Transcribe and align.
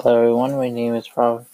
Hello 0.00 0.16
everyone, 0.16 0.56
my 0.56 0.70
name 0.70 0.94
is 0.94 1.10
Rob 1.16 1.44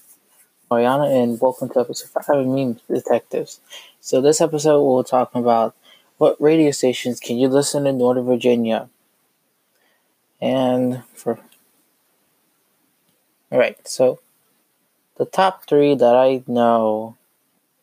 Mariana 0.70 1.04
and 1.04 1.40
welcome 1.40 1.70
to 1.70 1.80
episode 1.80 2.10
5 2.10 2.40
of 2.40 2.46
Meme 2.46 2.78
Detectives. 2.92 3.58
So 4.02 4.20
this 4.20 4.42
episode 4.42 4.84
we'll 4.84 5.02
talk 5.02 5.34
about 5.34 5.74
what 6.18 6.38
radio 6.38 6.70
stations 6.70 7.20
can 7.20 7.38
you 7.38 7.48
listen 7.48 7.86
in 7.86 7.96
Northern 7.96 8.26
Virginia? 8.26 8.90
And 10.42 11.04
for 11.14 11.38
Alright, 13.50 13.88
so 13.88 14.20
the 15.16 15.24
top 15.24 15.66
three 15.66 15.94
that 15.94 16.14
I 16.14 16.42
know 16.46 17.16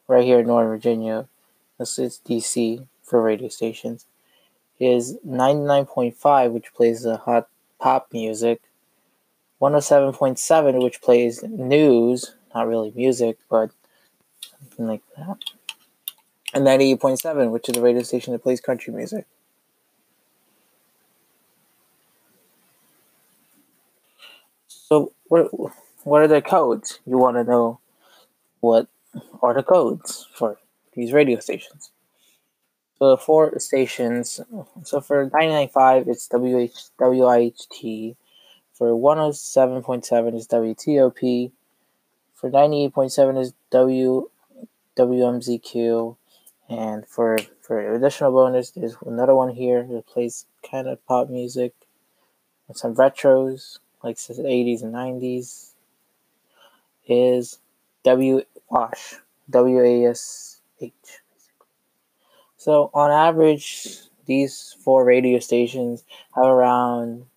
right 0.08 0.24
here 0.24 0.42
in 0.42 0.46
Northern 0.46 0.70
Virginia, 0.70 1.28
this 1.80 1.98
is 1.98 2.22
DC 2.24 2.86
for 3.02 3.20
radio 3.20 3.48
stations, 3.48 4.06
is 4.80 5.18
99.5 5.28 6.52
which 6.52 6.72
plays 6.76 7.02
the 7.02 7.18
hot 7.18 7.50
pop 7.80 8.10
music 8.14 8.62
107.7, 9.62 10.82
which 10.82 11.02
plays 11.02 11.44
news, 11.44 12.34
not 12.56 12.68
really 12.68 12.92
music, 12.96 13.38
but 13.50 13.70
something 14.60 14.88
like 14.88 15.04
that. 15.16 15.38
And 16.54 16.66
98.7, 16.66 17.52
which 17.52 17.70
is 17.70 17.78
a 17.78 17.82
radio 17.82 18.02
station 18.02 18.34
that 18.34 18.44
plays 18.44 18.60
country 18.60 18.92
music. 18.92 19.26
So, 24.68 25.14
what, 25.28 25.50
what 26.04 26.22
are 26.22 26.28
the 26.28 26.42
codes? 26.42 27.00
You 27.06 27.18
want 27.18 27.38
to 27.38 27.44
know 27.44 27.80
what 28.60 28.88
are 29.42 29.54
the 29.54 29.64
codes 29.64 30.28
for 30.34 30.58
these 30.94 31.14
radio 31.14 31.40
stations. 31.40 31.92
So, 32.98 33.12
the 33.12 33.18
four 33.18 33.58
stations, 33.60 34.42
so 34.84 35.00
for 35.02 35.30
99.5, 35.30 36.08
it's 36.08 36.28
WH, 36.28 36.90
WIHT. 37.00 38.16
For 38.82 38.94
107.7 38.94 40.36
is 40.36 40.48
WTOP. 40.48 41.52
For 42.34 42.50
98.7 42.50 43.40
is 43.40 43.54
W 43.70 44.28
WMZQ. 44.98 46.18
And 46.68 47.08
for, 47.08 47.38
for 47.62 47.94
additional 47.94 48.32
bonus, 48.32 48.72
there's 48.72 48.96
another 49.06 49.36
one 49.36 49.54
here 49.54 49.84
that 49.84 50.08
plays 50.08 50.48
kind 50.68 50.88
of 50.88 51.06
pop 51.06 51.30
music 51.30 51.76
and 52.68 52.76
some 52.76 52.96
retros, 52.96 53.78
like 54.04 54.18
the 54.18 54.34
80s 54.34 54.82
and 54.82 54.96
90s, 54.96 55.74
is 57.08 57.60
W 58.02 58.42
Wash, 58.68 59.18
W 59.48 59.80
A 59.80 60.06
S 60.08 60.60
H. 60.80 60.92
So 62.58 62.90
on 62.96 63.12
average, 63.12 64.00
these 64.26 64.76
four 64.84 65.06
radio 65.06 65.38
stations 65.38 66.04
have 66.34 66.46
around 66.46 67.28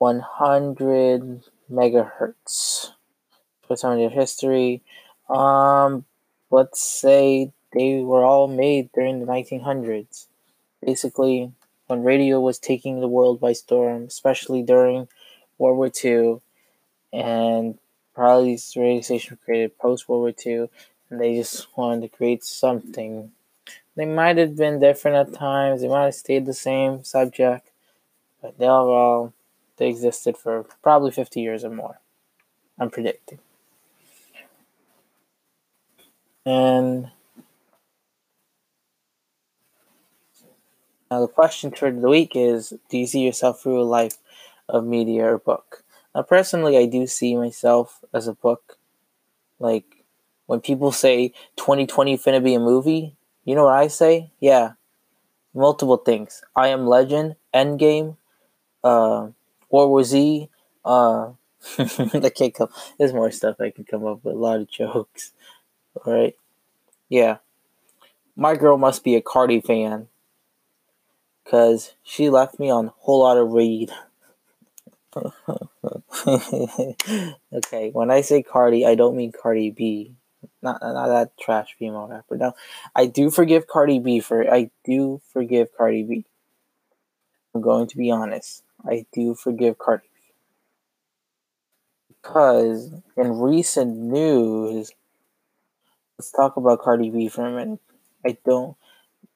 100 0.00 1.42
megahertz. 1.70 2.92
Some 3.74 3.92
of 3.92 3.98
their 3.98 4.08
history, 4.10 4.82
um, 5.28 6.04
let's 6.50 6.80
say 6.80 7.52
they 7.72 8.00
were 8.00 8.24
all 8.24 8.48
made 8.48 8.90
during 8.92 9.20
the 9.20 9.26
1900s. 9.26 10.26
Basically, 10.84 11.52
when 11.86 12.02
radio 12.02 12.40
was 12.40 12.58
taking 12.58 13.00
the 13.00 13.08
world 13.08 13.40
by 13.40 13.52
storm, 13.52 14.04
especially 14.04 14.62
during 14.62 15.06
World 15.58 15.76
War 15.76 15.90
II, 16.02 16.40
and 17.12 17.78
probably 18.14 18.52
these 18.52 18.74
radio 18.74 19.02
stations 19.02 19.38
created 19.44 19.78
post 19.78 20.08
World 20.08 20.22
War 20.22 20.34
II, 20.44 20.70
and 21.10 21.20
they 21.20 21.36
just 21.36 21.68
wanted 21.76 22.00
to 22.00 22.16
create 22.16 22.42
something. 22.42 23.32
They 23.96 24.06
might 24.06 24.38
have 24.38 24.56
been 24.56 24.80
different 24.80 25.28
at 25.28 25.38
times, 25.38 25.82
they 25.82 25.88
might 25.88 26.06
have 26.06 26.14
stayed 26.14 26.46
the 26.46 26.54
same 26.54 27.04
subject, 27.04 27.68
but 28.40 28.58
they 28.58 28.66
are 28.66 28.88
all 28.88 29.34
they 29.80 29.88
existed 29.88 30.36
for 30.36 30.66
probably 30.82 31.10
50 31.10 31.40
years 31.40 31.64
or 31.64 31.70
more. 31.70 31.98
I'm 32.78 32.90
predicting. 32.90 33.38
And 36.44 37.10
now 41.10 41.20
the 41.20 41.28
question 41.28 41.70
for 41.70 41.90
the 41.90 42.08
week 42.08 42.32
is 42.34 42.74
Do 42.90 42.98
you 42.98 43.06
see 43.06 43.20
yourself 43.20 43.62
through 43.62 43.80
a 43.80 43.84
life 43.84 44.18
of 44.68 44.84
media 44.84 45.24
or 45.32 45.38
book? 45.38 45.82
Now, 46.14 46.22
personally, 46.22 46.76
I 46.76 46.86
do 46.86 47.06
see 47.06 47.36
myself 47.36 48.04
as 48.12 48.28
a 48.28 48.34
book. 48.34 48.76
Like, 49.58 50.04
when 50.46 50.60
people 50.60 50.92
say 50.92 51.28
2020 51.56 52.18
finna 52.18 52.42
be 52.42 52.54
a 52.54 52.60
movie, 52.60 53.16
you 53.44 53.54
know 53.54 53.64
what 53.64 53.74
I 53.78 53.88
say? 53.88 54.32
Yeah, 54.40 54.72
multiple 55.54 55.96
things. 55.96 56.42
I 56.54 56.68
Am 56.68 56.86
Legend, 56.86 57.36
Endgame, 57.54 58.16
uh, 58.84 59.28
World 59.70 59.90
War 59.90 60.04
Z. 60.04 60.48
Uh, 60.84 61.32
I 61.78 62.30
can't 62.34 62.54
come. 62.54 62.68
There's 62.98 63.12
more 63.12 63.30
stuff 63.30 63.60
I 63.60 63.70
can 63.70 63.84
come 63.84 64.06
up 64.06 64.24
with. 64.24 64.34
A 64.34 64.38
lot 64.38 64.60
of 64.60 64.70
jokes. 64.70 65.32
All 65.94 66.12
right. 66.12 66.36
Yeah. 67.08 67.38
My 68.36 68.56
girl 68.56 68.78
must 68.78 69.04
be 69.04 69.16
a 69.16 69.22
Cardi 69.22 69.60
fan. 69.60 70.08
Because 71.44 71.94
she 72.02 72.30
left 72.30 72.58
me 72.58 72.70
on 72.70 72.86
a 72.86 72.94
whole 72.98 73.20
lot 73.20 73.36
of 73.36 73.52
read. 73.52 73.90
okay, 77.52 77.90
when 77.90 78.10
I 78.10 78.20
say 78.20 78.42
Cardi, 78.42 78.86
I 78.86 78.94
don't 78.94 79.16
mean 79.16 79.32
Cardi 79.32 79.70
B. 79.70 80.14
Not, 80.62 80.80
not 80.80 81.08
that 81.08 81.36
trash 81.38 81.74
female 81.78 82.06
rapper. 82.06 82.36
No, 82.36 82.52
I 82.94 83.06
do 83.06 83.30
forgive 83.30 83.66
Cardi 83.66 83.98
B 83.98 84.20
for. 84.20 84.52
I 84.52 84.70
do 84.84 85.20
forgive 85.32 85.68
Cardi 85.76 86.04
B. 86.04 86.24
I'm 87.54 87.60
going 87.60 87.88
to 87.88 87.96
be 87.96 88.10
honest. 88.10 88.62
I 88.84 89.06
do 89.12 89.34
forgive 89.34 89.78
Cardi 89.78 90.08
B. 90.14 90.20
Because 92.08 92.92
in 93.16 93.38
recent 93.38 93.96
news, 93.96 94.92
let's 96.18 96.30
talk 96.30 96.56
about 96.56 96.80
Cardi 96.80 97.10
B 97.10 97.28
for 97.28 97.46
a 97.46 97.52
minute. 97.52 97.80
I 98.24 98.36
don't. 98.44 98.76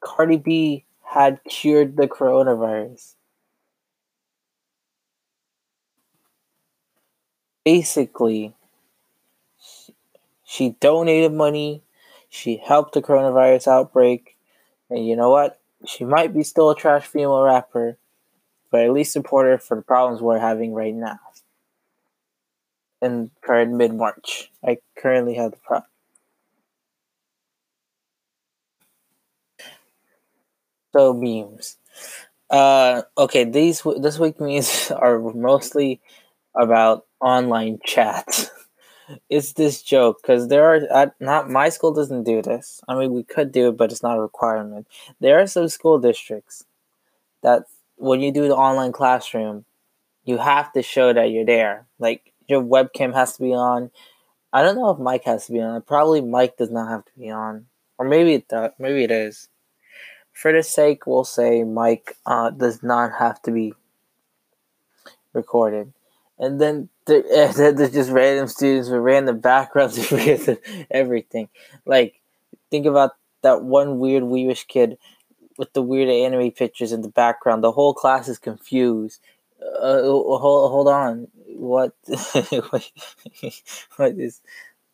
Cardi 0.00 0.36
B 0.36 0.84
had 1.02 1.40
cured 1.44 1.96
the 1.96 2.06
coronavirus. 2.08 3.14
Basically, 7.64 8.54
she 10.44 10.76
donated 10.80 11.32
money, 11.32 11.82
she 12.28 12.60
helped 12.62 12.92
the 12.92 13.00
coronavirus 13.00 13.68
outbreak, 13.68 14.36
and 14.90 15.06
you 15.06 15.16
know 15.16 15.30
what? 15.30 15.60
She 15.86 16.04
might 16.04 16.34
be 16.34 16.42
still 16.42 16.70
a 16.70 16.76
trash 16.76 17.06
female 17.06 17.42
rapper, 17.42 17.96
but 18.74 18.82
at 18.82 18.92
least 18.92 19.12
support 19.12 19.46
her 19.46 19.56
for 19.56 19.76
the 19.76 19.82
problems 19.82 20.20
we're 20.20 20.40
having 20.40 20.74
right 20.74 20.96
now. 20.96 21.20
In 23.00 23.30
current 23.40 23.72
mid 23.72 23.94
March, 23.94 24.50
I 24.66 24.78
currently 24.98 25.34
have 25.34 25.52
the 25.52 25.58
problem. 25.58 25.88
So 30.92 31.14
memes. 31.14 31.76
Uh, 32.50 33.02
okay, 33.16 33.44
these 33.44 33.80
this 34.00 34.18
week 34.18 34.40
memes 34.40 34.90
are 34.96 35.20
mostly 35.20 36.00
about 36.56 37.06
online 37.20 37.78
chat. 37.84 38.50
it's 39.30 39.52
this 39.52 39.82
joke 39.82 40.20
because 40.20 40.48
there 40.48 40.90
are 40.90 41.14
not 41.20 41.48
my 41.48 41.68
school 41.68 41.94
doesn't 41.94 42.24
do 42.24 42.42
this. 42.42 42.80
I 42.88 42.96
mean, 42.96 43.12
we 43.12 43.22
could 43.22 43.52
do 43.52 43.68
it, 43.68 43.76
but 43.76 43.92
it's 43.92 44.02
not 44.02 44.18
a 44.18 44.20
requirement. 44.20 44.88
There 45.20 45.38
are 45.38 45.46
some 45.46 45.68
school 45.68 46.00
districts 46.00 46.64
that 47.44 47.66
when 47.96 48.20
you 48.20 48.32
do 48.32 48.48
the 48.48 48.56
online 48.56 48.92
classroom, 48.92 49.64
you 50.24 50.38
have 50.38 50.72
to 50.72 50.82
show 50.82 51.12
that 51.12 51.30
you're 51.30 51.44
there. 51.44 51.86
Like 51.98 52.32
your 52.48 52.62
webcam 52.62 53.14
has 53.14 53.36
to 53.36 53.42
be 53.42 53.54
on. 53.54 53.90
I 54.52 54.62
don't 54.62 54.76
know 54.76 54.90
if 54.90 54.98
mic 54.98 55.24
has 55.24 55.46
to 55.46 55.52
be 55.52 55.60
on. 55.60 55.82
Probably 55.82 56.20
mic 56.20 56.56
does 56.56 56.70
not 56.70 56.88
have 56.88 57.04
to 57.04 57.12
be 57.18 57.30
on, 57.30 57.66
or 57.98 58.06
maybe 58.06 58.34
it 58.34 58.48
does. 58.48 58.70
Maybe 58.78 59.04
it 59.04 59.10
is. 59.10 59.48
For 60.32 60.52
the 60.52 60.62
sake, 60.62 61.06
we'll 61.06 61.24
say 61.24 61.62
mic 61.64 62.16
uh, 62.26 62.50
does 62.50 62.82
not 62.82 63.12
have 63.18 63.40
to 63.42 63.52
be 63.52 63.74
recorded. 65.32 65.92
And 66.38 66.60
then 66.60 66.88
there, 67.06 67.22
there's 67.52 67.92
just 67.92 68.10
random 68.10 68.48
students 68.48 68.88
with 68.88 69.00
random 69.00 69.40
backgrounds 69.40 70.10
and 70.12 70.58
everything. 70.90 71.48
Like, 71.86 72.20
think 72.70 72.86
about 72.86 73.12
that 73.42 73.62
one 73.62 73.98
weird 73.98 74.24
weeish 74.24 74.66
kid 74.66 74.98
with 75.58 75.72
the 75.72 75.82
weird 75.82 76.08
anime 76.08 76.50
pictures 76.50 76.92
in 76.92 77.02
the 77.02 77.08
background. 77.08 77.62
The 77.62 77.72
whole 77.72 77.94
class 77.94 78.28
is 78.28 78.38
confused. 78.38 79.20
Uh, 79.62 80.02
hold, 80.02 80.70
hold 80.70 80.88
on. 80.88 81.28
What? 81.48 81.94
what 83.96 84.12
is 84.18 84.40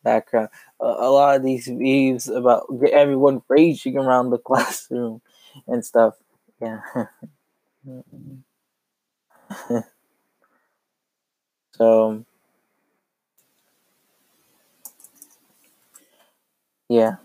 background? 0.03 0.49
a 0.79 1.09
lot 1.09 1.35
of 1.35 1.43
these 1.43 1.67
memes 1.69 2.27
about 2.27 2.65
everyone 2.91 3.41
raging 3.47 3.97
around 3.97 4.29
the 4.29 4.37
classroom 4.39 5.21
and 5.67 5.85
stuff. 5.85 6.15
Yeah. 6.61 6.81
so. 11.71 12.25
Yeah. 16.89 17.15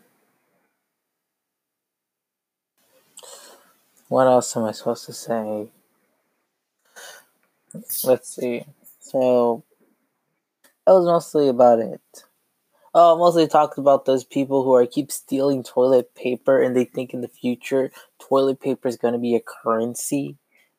What 4.09 4.27
else 4.27 4.57
am 4.57 4.65
I 4.65 4.73
supposed 4.73 5.07
to 5.07 5.13
say? 5.13 5.69
Let's 8.05 8.35
see. 8.35 8.65
So 9.01 9.65
that 10.87 10.93
was 10.93 11.07
mostly 11.07 11.49
about 11.49 11.81
it. 11.81 12.01
Oh, 12.95 13.19
mostly 13.19 13.47
talked 13.47 13.79
about 13.79 14.05
those 14.05 14.25
people 14.25 14.65
who 14.65 14.75
are 14.75 14.87
keep 14.87 15.11
stealing 15.13 15.63
toilet 15.63 16.15
paper 16.15 16.63
and 16.63 16.75
they 16.75 16.85
think 16.85 17.13
in 17.13 17.21
the 17.21 17.29
future 17.29 17.91
toilet 18.19 18.61
paper 18.61 18.89
is 18.89 18.97
gonna 18.97 19.19
be 19.19 19.35
a 19.35 19.41
currency. 19.41 20.37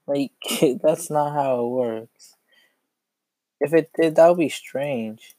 Like 0.08 0.32
that's 0.82 1.10
not 1.10 1.34
how 1.34 1.66
it 1.66 1.70
works. 1.70 2.36
If 3.60 3.74
it 3.74 3.92
did, 4.00 4.16
that 4.16 4.30
would 4.30 4.40
be 4.40 4.50
strange. 4.50 5.36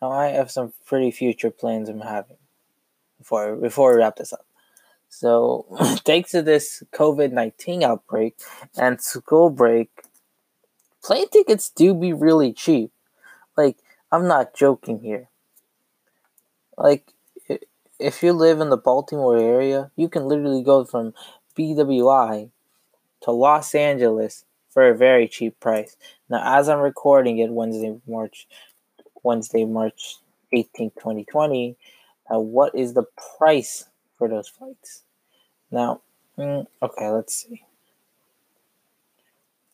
Now 0.00 0.12
I 0.12 0.28
have 0.28 0.50
some 0.50 0.72
pretty 0.86 1.10
future 1.10 1.50
plans 1.50 1.88
I'm 1.88 2.00
having 2.00 2.38
before 3.18 3.56
before 3.56 3.92
we 3.92 3.98
wrap 3.98 4.16
this 4.16 4.32
up. 4.32 4.46
So 5.12 5.66
thanks 6.06 6.30
to 6.30 6.40
this 6.40 6.82
COVID 6.94 7.32
nineteen 7.32 7.82
outbreak 7.82 8.40
and 8.76 9.00
school 9.00 9.50
break, 9.50 9.90
plane 11.04 11.28
tickets 11.28 11.68
do 11.68 11.92
be 11.94 12.14
really 12.14 12.52
cheap. 12.52 12.90
Like 13.54 13.76
I'm 14.10 14.26
not 14.26 14.54
joking 14.54 15.00
here. 15.00 15.28
Like 16.78 17.12
if 17.98 18.22
you 18.22 18.32
live 18.32 18.60
in 18.60 18.70
the 18.70 18.78
Baltimore 18.78 19.36
area, 19.36 19.90
you 19.96 20.08
can 20.08 20.24
literally 20.24 20.62
go 20.62 20.82
from 20.86 21.12
BWI 21.56 22.50
to 23.20 23.30
Los 23.30 23.74
Angeles 23.74 24.46
for 24.70 24.88
a 24.88 24.96
very 24.96 25.28
cheap 25.28 25.60
price. 25.60 25.94
Now, 26.30 26.58
as 26.58 26.70
I'm 26.70 26.80
recording 26.80 27.38
it, 27.38 27.50
Wednesday, 27.50 28.00
March, 28.08 28.48
Wednesday, 29.22 29.66
March 29.66 30.16
18, 30.54 30.90
2020. 30.92 31.76
Now, 32.30 32.40
what 32.40 32.74
is 32.74 32.94
the 32.94 33.04
price 33.38 33.84
for 34.22 34.28
those 34.28 34.46
flights? 34.46 35.02
Now, 35.68 36.02
mm, 36.38 36.64
okay, 36.80 37.08
let's 37.08 37.34
see. 37.34 37.64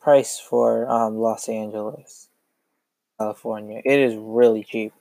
Price 0.01 0.41
for 0.41 0.89
um, 0.91 1.19
Los 1.19 1.51
Angeles, 1.51 2.31
California. 3.19 3.83
It 3.85 4.01
is 4.01 4.17
really 4.17 4.65
cheap. 4.65 4.95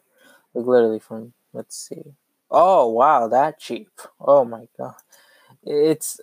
Like 0.54 0.66
literally 0.66 1.00
from 1.00 1.32
let's 1.54 1.78
see. 1.78 2.16
Oh 2.52 2.90
wow, 2.90 3.30
that 3.30 3.58
cheap. 3.58 3.90
Oh 4.20 4.44
my 4.44 4.68
god. 4.78 4.96
It's 5.64 6.20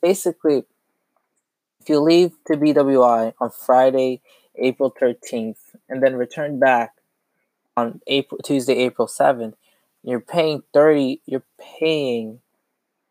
basically 0.00 0.64
if 1.80 1.88
you 1.88 1.98
leave 1.98 2.36
to 2.46 2.52
BWI 2.52 3.34
on 3.40 3.50
Friday, 3.50 4.20
April 4.54 4.92
13th, 4.92 5.74
and 5.88 6.00
then 6.00 6.14
return 6.14 6.60
back 6.60 6.92
on 7.76 8.00
April 8.06 8.40
Tuesday, 8.44 8.74
April 8.74 9.08
7th, 9.08 9.54
you're 10.02 10.20
paying 10.20 10.62
30 10.72 11.20
you're 11.26 11.44
paying 11.78 12.40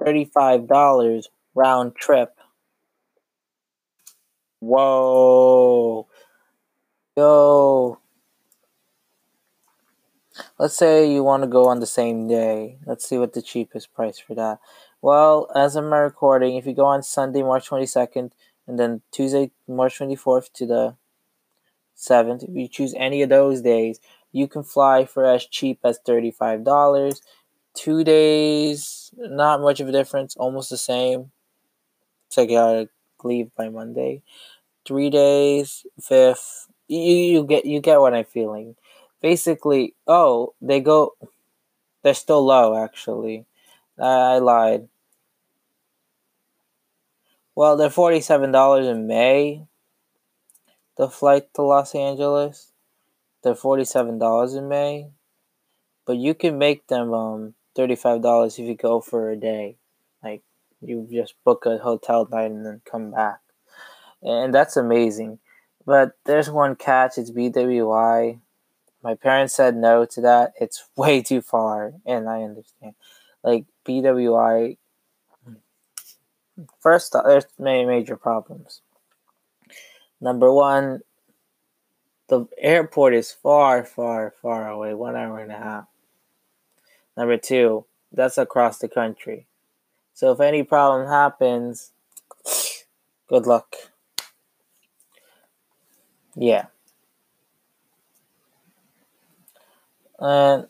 $35 0.01 1.23
round 1.55 1.95
trip. 1.95 2.35
Whoa. 4.59 6.07
Yo. 7.15 7.97
Let's 10.57 10.77
say 10.77 11.11
you 11.11 11.23
want 11.23 11.43
to 11.43 11.47
go 11.47 11.67
on 11.67 11.79
the 11.79 11.85
same 11.85 12.27
day. 12.27 12.77
Let's 12.85 13.07
see 13.07 13.17
what 13.17 13.33
the 13.33 13.41
cheapest 13.41 13.93
price 13.93 14.19
for 14.19 14.33
that. 14.35 14.59
Well, 15.01 15.49
as 15.55 15.75
I'm 15.75 15.91
recording, 15.91 16.55
if 16.55 16.65
you 16.65 16.73
go 16.73 16.85
on 16.85 17.03
Sunday, 17.03 17.41
March 17.41 17.69
22nd, 17.69 18.31
and 18.67 18.79
then 18.79 19.01
Tuesday, 19.11 19.51
March 19.67 19.99
24th 19.99 20.53
to 20.53 20.65
the 20.65 20.95
7th, 21.97 22.43
if 22.43 22.55
you 22.55 22.67
choose 22.67 22.93
any 22.95 23.21
of 23.21 23.29
those 23.29 23.61
days, 23.61 23.99
you 24.31 24.47
can 24.47 24.63
fly 24.63 25.05
for 25.05 25.25
as 25.25 25.45
cheap 25.45 25.79
as 25.83 25.99
$35. 26.05 27.21
Two 27.73 28.03
days, 28.03 29.11
not 29.17 29.61
much 29.61 29.79
of 29.79 29.87
a 29.87 29.91
difference, 29.93 30.35
almost 30.35 30.69
the 30.69 30.77
same. 30.77 31.31
So 32.29 32.41
you 32.41 32.47
gotta 32.49 32.89
leave 33.23 33.53
by 33.55 33.69
Monday. 33.69 34.23
Three 34.85 35.09
days, 35.09 35.85
fifth. 36.01 36.67
You, 36.87 37.01
you 37.01 37.43
get 37.45 37.65
you 37.65 37.79
get 37.81 37.99
what 38.01 38.13
I'm 38.13 38.25
feeling. 38.25 38.75
Basically, 39.21 39.95
oh, 40.07 40.55
they 40.61 40.79
go. 40.81 41.15
They're 42.03 42.13
still 42.13 42.45
low, 42.45 42.77
actually. 42.83 43.45
I, 43.99 44.35
I 44.35 44.39
lied. 44.39 44.87
Well, 47.55 47.77
they're 47.77 47.89
forty-seven 47.89 48.51
dollars 48.51 48.87
in 48.87 49.07
May. 49.07 49.65
The 50.95 51.09
flight 51.09 51.53
to 51.55 51.63
Los 51.63 51.93
Angeles, 51.93 52.70
they're 53.43 53.55
forty-seven 53.55 54.19
dollars 54.19 54.55
in 54.55 54.67
May, 54.67 55.09
but 56.05 56.17
you 56.17 56.33
can 56.33 56.57
make 56.57 56.87
them 56.87 57.13
um 57.13 57.53
thirty-five 57.75 58.21
dollars 58.21 58.59
if 58.59 58.65
you 58.65 58.75
go 58.75 59.01
for 59.01 59.31
a 59.31 59.35
day. 59.35 59.77
Like 60.23 60.43
you 60.81 61.07
just 61.11 61.35
book 61.43 61.65
a 61.65 61.77
hotel 61.77 62.27
night 62.31 62.51
and 62.51 62.65
then 62.65 62.81
come 62.89 63.11
back, 63.11 63.39
and 64.21 64.53
that's 64.53 64.77
amazing. 64.77 65.39
But 65.85 66.11
there's 66.25 66.49
one 66.49 66.75
catch. 66.75 67.17
It's 67.17 67.31
BWI. 67.31 68.39
My 69.03 69.15
parents 69.15 69.55
said 69.55 69.75
no 69.75 70.05
to 70.05 70.21
that. 70.21 70.53
It's 70.59 70.87
way 70.95 71.21
too 71.21 71.41
far, 71.41 71.93
and 72.05 72.29
I 72.29 72.43
understand. 72.43 72.93
Like 73.43 73.65
BWI 73.85 74.77
First, 76.79 77.15
there's 77.25 77.45
many 77.57 77.85
major 77.85 78.15
problems. 78.15 78.81
Number 80.19 80.53
one, 80.53 81.01
the 82.31 82.47
airport 82.57 83.13
is 83.13 83.29
far, 83.29 83.83
far, 83.83 84.33
far 84.41 84.69
away, 84.69 84.93
one 84.93 85.17
hour 85.17 85.39
and 85.39 85.51
a 85.51 85.57
half. 85.57 85.85
Number 87.17 87.35
two, 87.35 87.83
that's 88.09 88.37
across 88.37 88.77
the 88.77 88.87
country. 88.87 89.47
So 90.13 90.31
if 90.31 90.39
any 90.39 90.63
problem 90.63 91.09
happens, 91.09 91.91
good 93.27 93.45
luck. 93.45 93.75
Yeah. 96.33 96.67
And 100.17 100.67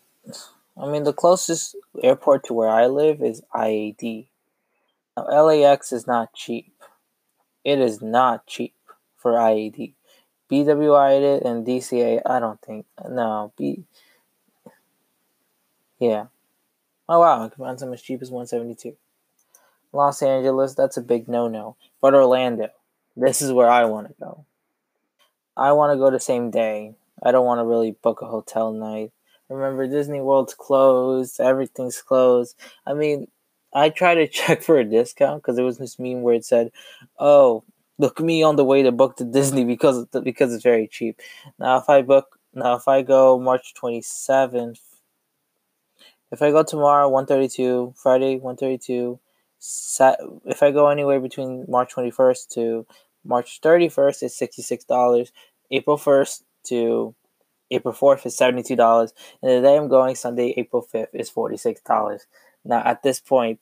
I 0.76 0.88
mean, 0.88 1.04
the 1.04 1.14
closest 1.14 1.76
airport 2.02 2.44
to 2.46 2.56
where 2.56 2.70
I 2.70 2.88
live 2.88 3.22
is 3.22 3.44
IAD. 3.54 4.26
Now, 5.16 5.44
LAX 5.44 5.92
is 5.92 6.08
not 6.08 6.34
cheap. 6.34 6.74
It 7.64 7.78
is 7.78 8.02
not 8.02 8.48
cheap 8.48 8.74
for 9.16 9.34
IAD. 9.34 9.94
BWI 10.52 11.46
and 11.46 11.66
DCA, 11.66 12.22
I 12.26 12.40
don't 12.40 12.62
think. 12.62 12.86
No, 13.08 13.54
B. 13.58 13.86
Yeah. 16.00 16.26
Oh 17.08 17.20
wow, 17.20 17.46
I 17.46 17.50
can 17.50 17.64
find 17.64 17.80
some 17.80 17.94
as 17.94 18.02
cheap 18.02 18.22
as 18.22 18.32
172. 18.32 18.98
Los 19.94 20.22
Angeles, 20.22 20.74
that's 20.74 20.98
a 20.98 21.02
big 21.02 21.28
no-no. 21.28 21.76
But 22.02 22.14
Orlando, 22.14 22.70
this 23.16 23.42
is 23.42 23.52
where 23.52 23.70
I 23.70 23.86
want 23.86 24.08
to 24.08 24.14
go. 24.20 24.46
I 25.56 25.74
want 25.74 25.94
to 25.94 25.98
go 25.98 26.10
the 26.10 26.20
same 26.20 26.50
day. 26.50 26.96
I 27.22 27.32
don't 27.32 27.46
want 27.46 27.60
to 27.60 27.66
really 27.66 27.92
book 27.92 28.22
a 28.22 28.26
hotel 28.26 28.72
night. 28.72 29.12
Remember, 29.50 29.86
Disney 29.86 30.22
World's 30.22 30.54
closed. 30.54 31.40
Everything's 31.40 32.02
closed. 32.02 32.56
I 32.88 32.94
mean, 32.94 33.28
I 33.74 33.90
tried 33.90 34.16
to 34.16 34.28
check 34.30 34.64
for 34.64 34.80
a 34.80 34.86
discount 34.86 35.42
because 35.42 35.56
there 35.56 35.66
was 35.66 35.78
this 35.78 36.00
meme 36.00 36.22
where 36.22 36.36
it 36.36 36.46
said, 36.46 36.72
"Oh, 37.20 37.64
look 37.98 38.20
me 38.20 38.44
on 38.44 38.56
the 38.56 38.66
way 38.66 38.84
to 38.84 38.92
book 38.92 39.18
to 39.18 39.24
mm-hmm. 39.24 39.34
Disney 39.34 39.66
because 39.66 40.06
because 40.24 40.54
it's 40.54 40.64
very 40.64 40.88
cheap." 40.88 41.20
Now, 41.60 41.78
if 41.78 41.90
I 41.90 42.02
book 42.02 42.40
now, 42.54 42.76
if 42.76 42.88
I 42.88 43.02
go 43.02 43.40
March 43.40 43.74
twenty 43.74 44.02
seventh, 44.02 44.82
if 46.32 46.42
I 46.42 46.52
go 46.52 46.64
tomorrow 46.64 47.10
one 47.10 47.26
thirty 47.26 47.48
two, 47.50 47.94
Friday 47.98 48.38
one 48.38 48.58
thirty 48.58 48.78
two, 48.78 49.20
Sat 49.60 50.20
if 50.46 50.64
I 50.64 50.72
go 50.72 50.88
anywhere 50.88 51.20
between 51.20 51.66
March 51.68 51.92
twenty 51.92 52.12
first 52.12 52.52
to 52.54 52.86
March 53.24 53.60
thirty 53.62 53.90
first, 53.90 54.24
it's 54.24 54.38
sixty 54.38 54.62
six 54.62 54.84
dollars. 54.86 55.32
April 55.72 55.98
first 55.98 56.44
to 56.66 57.16
April 57.72 57.94
4th 57.94 58.26
is 58.26 58.38
$72. 58.38 59.14
And 59.42 59.52
the 59.52 59.62
day 59.62 59.78
I'm 59.78 59.88
going, 59.88 60.16
Sunday, 60.16 60.54
April 60.58 60.86
5th, 60.94 61.08
is 61.14 61.32
$46. 61.32 62.20
Now, 62.66 62.84
at 62.86 63.02
this 63.02 63.20
point, 63.20 63.62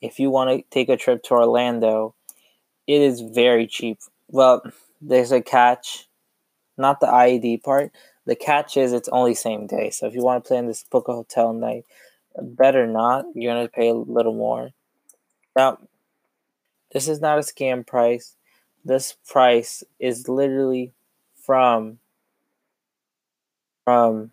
if 0.00 0.18
you 0.18 0.30
want 0.30 0.50
to 0.50 0.64
take 0.70 0.88
a 0.88 0.96
trip 0.96 1.22
to 1.24 1.34
Orlando, 1.34 2.14
it 2.88 3.02
is 3.02 3.20
very 3.20 3.68
cheap. 3.68 3.98
Well, 4.28 4.62
there's 5.00 5.30
a 5.30 5.40
catch, 5.40 6.08
not 6.76 6.98
the 6.98 7.06
IED 7.06 7.62
part. 7.62 7.92
The 8.26 8.34
catch 8.34 8.76
is 8.76 8.92
it's 8.92 9.08
only 9.10 9.34
same 9.34 9.66
day. 9.68 9.90
So 9.90 10.06
if 10.06 10.14
you 10.14 10.22
want 10.22 10.42
to 10.42 10.48
plan 10.48 10.66
this 10.66 10.82
book 10.82 11.06
a 11.06 11.12
hotel 11.12 11.52
night, 11.52 11.84
better 12.36 12.86
not. 12.86 13.26
You're 13.34 13.54
gonna 13.54 13.68
pay 13.68 13.90
a 13.90 13.94
little 13.94 14.34
more. 14.34 14.70
Now, 15.54 15.78
this 16.92 17.08
is 17.08 17.20
not 17.20 17.38
a 17.38 17.42
scam 17.42 17.86
price. 17.86 18.34
This 18.84 19.16
price 19.26 19.84
is 20.00 20.28
literally 20.28 20.92
from 21.36 21.98
from 23.84 24.30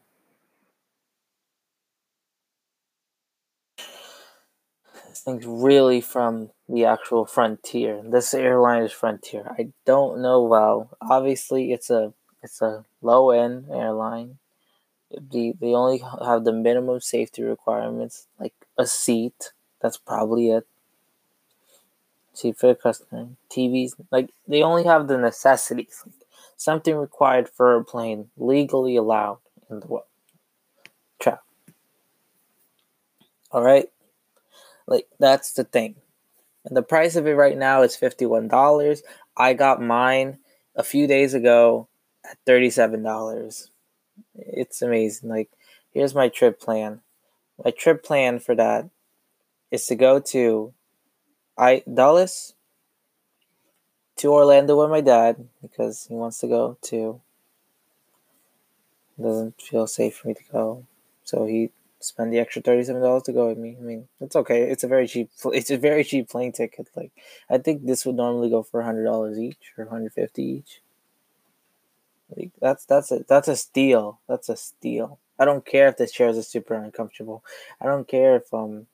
thing's 5.25 5.45
really 5.45 6.01
from 6.01 6.51
the 6.67 6.85
actual 6.85 7.25
Frontier. 7.25 8.01
This 8.03 8.33
airline 8.33 8.83
is 8.83 8.91
Frontier. 8.91 9.53
I 9.57 9.69
don't 9.85 10.21
know 10.21 10.43
well. 10.43 10.89
Obviously, 11.01 11.71
it's 11.71 11.89
a 11.89 12.13
it's 12.41 12.61
a 12.61 12.85
low 13.01 13.31
end 13.31 13.65
airline. 13.71 14.37
The 15.11 15.53
they 15.59 15.73
only 15.73 15.99
have 15.99 16.43
the 16.43 16.53
minimum 16.53 16.99
safety 16.99 17.43
requirements, 17.43 18.27
like 18.39 18.53
a 18.77 18.87
seat. 18.87 19.51
That's 19.81 19.97
probably 19.97 20.49
it. 20.49 20.67
Seat 22.33 22.57
for 22.57 22.67
the 22.67 22.75
customer, 22.75 23.29
TVs. 23.49 23.93
Like 24.11 24.31
they 24.47 24.63
only 24.63 24.83
have 24.85 25.07
the 25.07 25.17
necessities, 25.17 26.03
like 26.05 26.27
something 26.57 26.95
required 26.95 27.47
for 27.47 27.75
a 27.75 27.83
plane, 27.83 28.29
legally 28.37 28.95
allowed, 28.95 29.37
in 29.69 29.81
the 29.81 29.87
world. 29.87 30.05
Trap. 31.19 31.43
All 33.51 33.61
right, 33.61 33.89
like 34.87 35.07
that's 35.19 35.53
the 35.53 35.63
thing. 35.63 35.95
And 36.65 36.75
the 36.75 36.81
price 36.81 37.15
of 37.15 37.27
it 37.27 37.33
right 37.33 37.57
now 37.57 37.83
is 37.83 37.95
$51. 37.95 39.01
I 39.37 39.53
got 39.53 39.81
mine 39.81 40.39
a 40.75 40.83
few 40.83 41.07
days 41.07 41.33
ago 41.33 41.87
at 42.29 42.37
$37. 42.45 43.69
It's 44.35 44.81
amazing. 44.81 45.29
Like, 45.29 45.51
here's 45.91 46.15
my 46.15 46.27
trip 46.27 46.59
plan. 46.59 47.01
My 47.63 47.71
trip 47.71 48.03
plan 48.03 48.39
for 48.39 48.55
that 48.55 48.89
is 49.71 49.85
to 49.85 49.95
go 49.95 50.19
to 50.19 50.73
I 51.57 51.83
Dulles 51.91 52.53
to 54.17 54.33
Orlando 54.33 54.79
with 54.79 54.89
my 54.89 55.01
dad 55.01 55.47
because 55.61 56.07
he 56.07 56.15
wants 56.15 56.39
to 56.39 56.47
go 56.47 56.77
too. 56.81 57.21
Doesn't 59.21 59.61
feel 59.61 59.87
safe 59.87 60.17
for 60.17 60.27
me 60.29 60.33
to 60.33 60.43
go. 60.51 60.85
So 61.23 61.45
he 61.45 61.71
spend 62.07 62.31
the 62.31 62.39
extra 62.39 62.61
thirty 62.61 62.83
seven 62.83 63.01
dollars 63.01 63.23
to 63.23 63.33
go 63.33 63.47
with 63.47 63.57
me. 63.57 63.75
I 63.79 63.83
mean, 63.83 64.07
it's 64.21 64.35
okay. 64.35 64.63
It's 64.63 64.83
a 64.83 64.87
very 64.87 65.07
cheap. 65.07 65.29
It's 65.45 65.71
a 65.71 65.77
very 65.77 66.03
cheap 66.03 66.29
plane 66.29 66.51
ticket. 66.51 66.89
Like, 66.95 67.11
I 67.49 67.57
think 67.57 67.85
this 67.85 68.05
would 68.05 68.15
normally 68.15 68.49
go 68.49 68.63
for 68.63 68.81
hundred 68.81 69.05
dollars 69.05 69.39
each 69.39 69.73
or 69.77 69.85
hundred 69.85 70.13
fifty 70.13 70.43
each. 70.43 70.81
Like 72.35 72.51
that's 72.59 72.85
that's 72.85 73.11
a 73.11 73.25
that's 73.27 73.47
a 73.47 73.55
steal. 73.55 74.19
That's 74.27 74.49
a 74.49 74.55
steal. 74.55 75.19
I 75.37 75.45
don't 75.45 75.65
care 75.65 75.89
if 75.89 75.97
the 75.97 76.07
chairs 76.07 76.37
are 76.37 76.43
super 76.43 76.75
uncomfortable. 76.75 77.43
I 77.79 77.85
don't 77.85 78.07
care 78.07 78.37
if 78.37 78.53
um, 78.53 78.87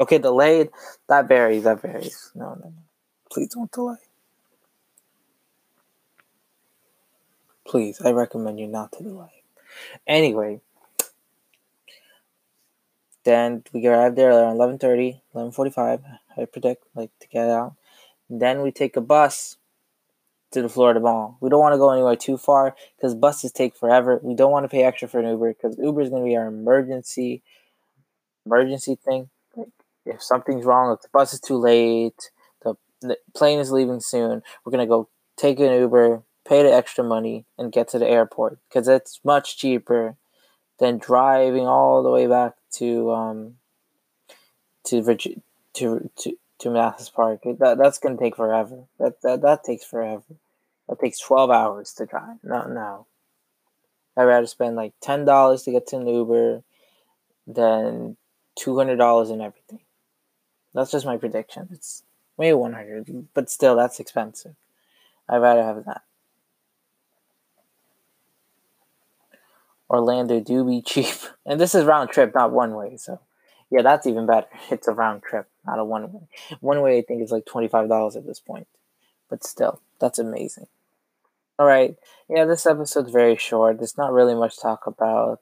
okay, 0.00 0.18
delayed. 0.18 0.70
That 1.08 1.28
varies. 1.28 1.64
That 1.64 1.80
varies. 1.80 2.30
No, 2.34 2.54
no, 2.54 2.66
no. 2.66 2.82
Please 3.30 3.54
don't 3.54 3.70
delay. 3.70 3.96
Please, 7.66 8.00
I 8.02 8.10
recommend 8.10 8.60
you 8.60 8.66
not 8.66 8.92
to 8.92 9.02
delay. 9.02 9.42
Anyway, 10.06 10.60
then 13.24 13.64
we 13.72 13.86
arrive 13.86 14.16
there 14.16 14.30
around 14.30 14.56
11.30, 14.56 15.20
11.45, 15.34 16.02
I 16.36 16.44
predict, 16.44 16.84
like, 16.94 17.10
to 17.20 17.28
get 17.28 17.48
out. 17.48 17.74
Then 18.28 18.62
we 18.62 18.70
take 18.70 18.96
a 18.96 19.00
bus 19.00 19.56
to 20.52 20.62
the 20.62 20.68
Florida 20.68 21.00
Mall. 21.00 21.36
We 21.40 21.50
don't 21.50 21.60
want 21.60 21.74
to 21.74 21.78
go 21.78 21.90
anywhere 21.90 22.16
too 22.16 22.38
far 22.38 22.74
because 22.96 23.14
buses 23.14 23.52
take 23.52 23.76
forever. 23.76 24.20
We 24.22 24.34
don't 24.34 24.52
want 24.52 24.64
to 24.64 24.68
pay 24.68 24.84
extra 24.84 25.08
for 25.08 25.18
an 25.18 25.28
Uber 25.28 25.54
because 25.54 25.76
Uber 25.78 26.00
is 26.00 26.10
going 26.10 26.22
to 26.22 26.28
be 26.28 26.36
our 26.36 26.46
emergency 26.46 27.42
emergency 28.46 28.96
thing. 28.96 29.30
Like, 29.56 29.68
if 30.06 30.22
something's 30.22 30.64
wrong, 30.64 30.92
if 30.92 31.02
the 31.02 31.08
bus 31.12 31.32
is 31.32 31.40
too 31.40 31.56
late, 31.56 32.30
the, 32.62 32.74
the 33.00 33.16
plane 33.34 33.58
is 33.58 33.72
leaving 33.72 34.00
soon, 34.00 34.42
we're 34.64 34.70
going 34.70 34.86
to 34.86 34.88
go 34.88 35.08
take 35.36 35.58
an 35.60 35.72
Uber, 35.72 36.22
pay 36.46 36.62
the 36.62 36.72
extra 36.72 37.02
money, 37.02 37.46
and 37.58 37.72
get 37.72 37.88
to 37.88 37.98
the 37.98 38.08
airport 38.08 38.58
because 38.68 38.86
it's 38.86 39.20
much 39.24 39.56
cheaper 39.56 40.16
than 40.78 40.98
driving 40.98 41.66
all 41.66 42.02
the 42.02 42.10
way 42.10 42.26
back 42.26 42.54
to 42.72 43.12
um 43.12 43.56
to 44.84 45.02
Virginia 45.02 45.40
to 45.74 46.10
to 46.16 46.38
to 46.58 46.70
Manassas 46.70 47.10
Park. 47.10 47.42
That 47.44 47.78
that's 47.78 47.98
gonna 47.98 48.16
take 48.16 48.36
forever. 48.36 48.84
That 48.98 49.20
that 49.22 49.42
that 49.42 49.64
takes 49.64 49.84
forever. 49.84 50.22
That 50.88 51.00
takes 51.00 51.18
twelve 51.18 51.50
hours 51.50 51.92
to 51.94 52.06
drive. 52.06 52.38
No, 52.42 52.66
no. 52.66 53.06
I'd 54.16 54.24
rather 54.24 54.46
spend 54.46 54.76
like 54.76 54.94
ten 55.00 55.24
dollars 55.24 55.62
to 55.62 55.72
get 55.72 55.86
to 55.88 55.96
an 55.96 56.06
Uber 56.06 56.62
than 57.46 58.16
two 58.56 58.76
hundred 58.76 58.96
dollars 58.96 59.30
in 59.30 59.40
everything. 59.40 59.80
That's 60.72 60.90
just 60.90 61.06
my 61.06 61.16
prediction. 61.16 61.68
It's 61.72 62.02
maybe 62.38 62.54
one 62.54 62.72
hundred, 62.72 63.28
but 63.34 63.50
still, 63.50 63.76
that's 63.76 64.00
expensive. 64.00 64.54
I'd 65.28 65.38
rather 65.38 65.62
have 65.62 65.84
that. 65.86 66.02
Orlando 69.94 70.40
do 70.40 70.64
be 70.64 70.82
cheap. 70.82 71.14
And 71.46 71.60
this 71.60 71.74
is 71.74 71.84
round 71.84 72.10
trip, 72.10 72.34
not 72.34 72.52
one 72.52 72.74
way. 72.74 72.96
So, 72.96 73.20
yeah, 73.70 73.82
that's 73.82 74.06
even 74.06 74.26
better. 74.26 74.46
It's 74.70 74.88
a 74.88 74.92
round 74.92 75.22
trip, 75.22 75.46
not 75.66 75.78
a 75.78 75.84
one 75.84 76.12
way. 76.12 76.22
One 76.60 76.80
way, 76.80 76.98
I 76.98 77.02
think, 77.02 77.22
is 77.22 77.30
like 77.30 77.44
$25 77.44 78.16
at 78.16 78.26
this 78.26 78.40
point. 78.40 78.66
But 79.28 79.44
still, 79.44 79.80
that's 80.00 80.18
amazing. 80.18 80.66
All 81.58 81.66
right. 81.66 81.94
Yeah, 82.28 82.46
this 82.46 82.66
episode's 82.66 83.12
very 83.12 83.36
short. 83.36 83.78
There's 83.78 83.98
not 83.98 84.12
really 84.12 84.34
much 84.34 84.60
talk 84.60 84.86
about. 84.86 85.40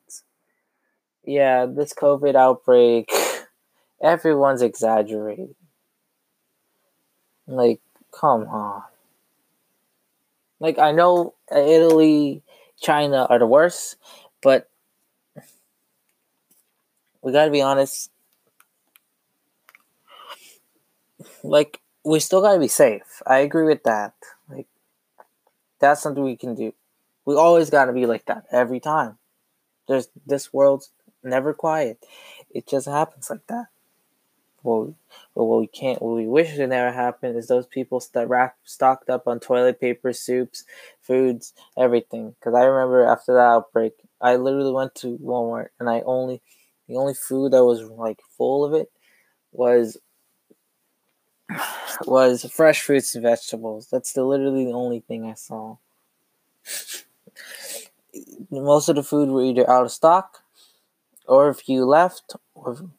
Yeah, 1.24 1.66
this 1.66 1.94
COVID 1.94 2.34
outbreak, 2.34 3.10
everyone's 4.02 4.60
exaggerating. 4.60 5.54
Like, 7.46 7.80
come 8.10 8.42
on. 8.48 8.82
Like, 10.58 10.78
I 10.78 10.92
know 10.92 11.34
Italy, 11.50 12.42
China 12.80 13.26
are 13.30 13.38
the 13.38 13.46
worst, 13.46 13.96
but 14.42 14.68
we 17.22 17.32
got 17.32 17.46
to 17.46 17.50
be 17.50 17.62
honest. 17.62 18.10
Like, 21.42 21.80
we 22.04 22.20
still 22.20 22.40
got 22.40 22.54
to 22.54 22.60
be 22.60 22.68
safe. 22.68 23.22
I 23.26 23.38
agree 23.38 23.64
with 23.64 23.84
that. 23.84 24.14
Like, 24.48 24.66
that's 25.80 26.02
something 26.02 26.22
we 26.24 26.36
can 26.36 26.54
do. 26.54 26.74
We 27.24 27.36
always 27.36 27.70
got 27.70 27.86
to 27.86 27.92
be 27.92 28.06
like 28.06 28.26
that 28.26 28.44
every 28.50 28.80
time. 28.80 29.18
There's 29.88 30.08
this 30.26 30.52
world's 30.52 30.90
never 31.22 31.54
quiet. 31.54 32.04
It 32.50 32.66
just 32.66 32.86
happens 32.86 33.30
like 33.30 33.46
that. 33.48 33.66
Well, 34.62 34.94
but 35.34 35.44
what 35.44 35.60
we 35.60 35.66
can't, 35.66 36.00
what 36.00 36.16
we 36.16 36.26
wish 36.26 36.56
would 36.56 36.68
never 36.68 36.92
happen 36.92 37.36
is 37.36 37.48
those 37.48 37.66
people 37.66 38.02
that 38.14 38.28
rack, 38.28 38.56
stocked 38.64 39.10
up 39.10 39.26
on 39.26 39.40
toilet 39.40 39.80
paper, 39.80 40.12
soups, 40.12 40.64
foods, 41.00 41.52
everything. 41.76 42.36
Because 42.38 42.54
I 42.54 42.64
remember 42.64 43.04
after 43.04 43.34
that 43.34 43.40
outbreak, 43.40 43.94
I 44.20 44.36
literally 44.36 44.72
went 44.72 44.94
to 44.96 45.18
Walmart 45.18 45.68
and 45.80 45.90
I 45.90 46.02
only 46.02 46.42
the 46.88 46.96
only 46.96 47.14
food 47.14 47.52
that 47.52 47.64
was 47.64 47.82
like 47.82 48.20
full 48.36 48.64
of 48.64 48.74
it 48.74 48.90
was 49.52 49.98
was 52.06 52.44
fresh 52.52 52.82
fruits 52.82 53.14
and 53.14 53.22
vegetables. 53.22 53.88
That's 53.90 54.12
the 54.12 54.24
literally 54.24 54.64
the 54.64 54.72
only 54.72 55.00
thing 55.00 55.24
I 55.24 55.34
saw. 55.34 55.76
Most 58.50 58.88
of 58.88 58.96
the 58.96 59.02
food 59.02 59.28
were 59.30 59.42
either 59.42 59.68
out 59.68 59.84
of 59.84 59.92
stock, 59.92 60.42
or 61.26 61.48
if 61.48 61.68
you 61.68 61.84
left, 61.84 62.36
or 62.54 62.90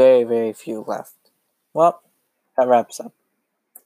very 0.00 0.24
very 0.24 0.52
few 0.52 0.84
left. 0.86 1.16
Well, 1.74 2.02
that 2.56 2.68
wraps 2.68 3.00
up. 3.00 3.12